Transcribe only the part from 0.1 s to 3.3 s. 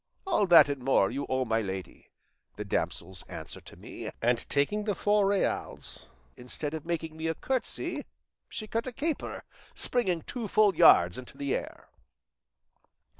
'All that and more, you owe my lady,' the damsel's